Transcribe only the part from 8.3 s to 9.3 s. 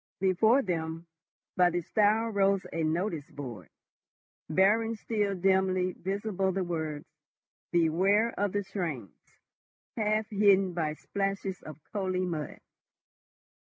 OF THE TRAINS,"